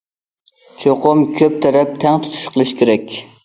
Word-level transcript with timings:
چوقۇم 0.83 1.21
كۆپ 1.37 1.61
تەرەپ 1.67 1.95
تەڭ 2.05 2.21
تۇتۇش 2.27 2.43
قىلىش 2.57 2.77
كېرەك. 2.83 3.25